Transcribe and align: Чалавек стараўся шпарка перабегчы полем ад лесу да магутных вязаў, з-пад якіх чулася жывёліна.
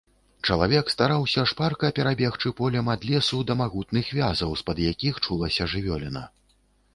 Чалавек 0.53 0.87
стараўся 0.93 1.43
шпарка 1.51 1.91
перабегчы 1.99 2.53
полем 2.61 2.89
ад 2.95 3.05
лесу 3.09 3.43
да 3.51 3.57
магутных 3.61 4.09
вязаў, 4.21 4.57
з-пад 4.63 4.77
якіх 4.87 5.21
чулася 5.27 5.63
жывёліна. 5.77 6.27